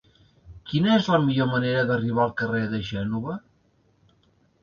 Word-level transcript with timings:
Quina 0.69 0.93
és 1.01 1.09
la 1.15 1.19
millor 1.25 1.49
manera 1.51 1.83
d'arribar 1.91 2.23
al 2.25 2.33
carrer 2.41 2.61
de 2.73 2.79
Gènova? 2.87 3.35